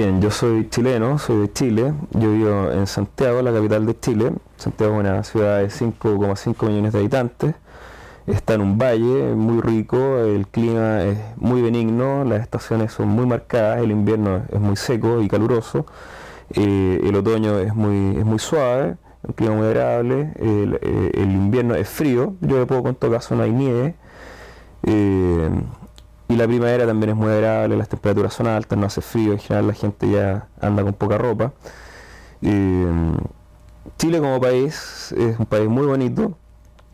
[0.00, 1.92] Bien, yo soy chileno, soy de Chile.
[2.12, 4.32] Yo vivo en Santiago, la capital de Chile.
[4.56, 7.54] Santiago es una ciudad de 5,5 millones de habitantes.
[8.26, 13.26] Está en un valle muy rico, el clima es muy benigno, las estaciones son muy
[13.26, 15.84] marcadas, el invierno es muy seco y caluroso,
[16.54, 21.74] eh, el otoño es muy, es suave, un clima muy agradable, el, eh, el invierno
[21.74, 23.94] es frío, yo de poco en todo caso no hay nieve.
[24.84, 25.50] Eh,
[26.30, 29.40] y la primavera también es muy agradable, las temperaturas son altas, no hace frío, en
[29.40, 31.52] general la gente ya anda con poca ropa.
[32.40, 32.86] Eh,
[33.98, 36.38] Chile como país es un país muy bonito,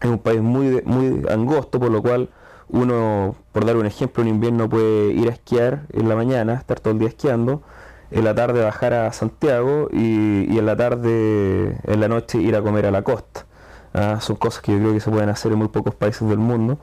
[0.01, 2.30] es un país muy, muy angosto, por lo cual
[2.70, 6.80] uno, por dar un ejemplo, en invierno puede ir a esquiar en la mañana, estar
[6.80, 7.62] todo el día esquiando,
[8.11, 12.56] en la tarde bajar a Santiago y, y en la tarde, en la noche ir
[12.56, 13.45] a comer a la costa.
[13.92, 16.39] Ah, son cosas que yo creo que se pueden hacer en muy pocos países del
[16.39, 16.78] mundo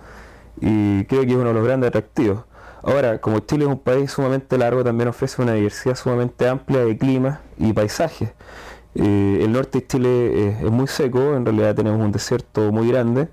[0.61, 2.43] y creo que es uno de los grandes atractivos.
[2.83, 6.97] Ahora, como Chile es un país sumamente largo, también ofrece una diversidad sumamente amplia de
[6.97, 8.31] climas y paisajes.
[8.95, 12.89] Eh, el norte de Chile es, es, muy seco, en realidad tenemos un desierto muy
[12.89, 13.29] grande.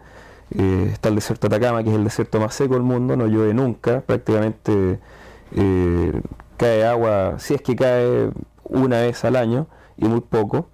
[0.57, 3.27] Eh, está el desierto de Atacama, que es el desierto más seco del mundo, no
[3.27, 4.99] llueve nunca, prácticamente
[5.57, 6.21] eh,
[6.57, 8.31] cae agua, si es que cae
[8.65, 10.69] una vez al año y muy poco.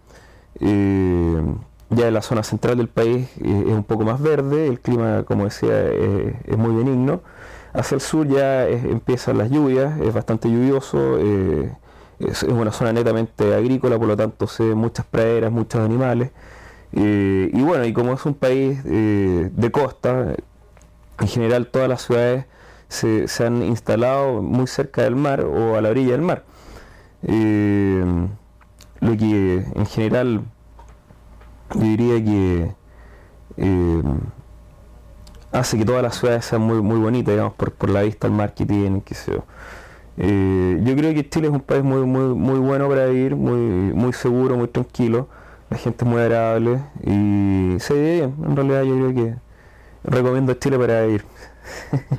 [1.91, 4.81] Eh, ya en la zona central del país eh, es un poco más verde, el
[4.81, 7.23] clima, como decía, eh, es muy benigno.
[7.73, 11.73] Hacia el sur ya es, empiezan las lluvias, es bastante lluvioso, eh,
[12.21, 16.31] es, es, una zona netamente agrícola, por lo tanto se muchas praderas, muchos animales.
[16.93, 20.35] y bueno, y como es un país de costa,
[21.21, 22.47] en general todas las ciudades
[22.89, 26.45] se, se, han instalado muy cerca del mar o a la orilla del mar.
[29.01, 30.43] lo que en general
[31.77, 32.75] yo diría que
[33.59, 34.03] eh,
[35.53, 38.33] hace que todas las ciudades sean muy, muy bonitas, digamos, por, por la vista al
[38.33, 39.45] mar que tienen, qué sé yo.
[40.19, 43.59] Eh, yo creo que Chile es un país muy, muy, muy bueno para vivir, muy,
[43.59, 45.29] muy seguro, muy tranquilo.
[45.71, 48.35] La gente es muy agradable y se vive bien.
[48.45, 49.37] En realidad yo creo que
[50.05, 51.25] recomiendo Chile para vivir.